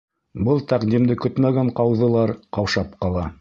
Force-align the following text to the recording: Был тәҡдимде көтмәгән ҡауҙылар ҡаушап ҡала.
Был 0.45 0.61
тәҡдимде 0.71 1.17
көтмәгән 1.25 1.69
ҡауҙылар 1.81 2.35
ҡаушап 2.59 2.99
ҡала. 3.05 3.29